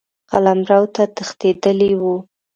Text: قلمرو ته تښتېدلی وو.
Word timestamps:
قلمرو 0.31 0.81
ته 0.95 1.03
تښتېدلی 1.15 1.91
وو. 2.01 2.15